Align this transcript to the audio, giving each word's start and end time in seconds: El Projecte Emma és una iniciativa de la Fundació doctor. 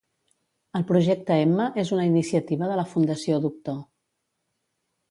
El 0.79 0.85
Projecte 0.91 1.37
Emma 1.49 1.67
és 1.83 1.91
una 1.99 2.09
iniciativa 2.09 2.73
de 2.73 2.81
la 2.81 2.89
Fundació 2.95 3.41
doctor. 3.47 3.79